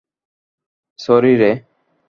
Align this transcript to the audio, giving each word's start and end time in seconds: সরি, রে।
সরি, 0.99 1.33
রে। 1.37 1.51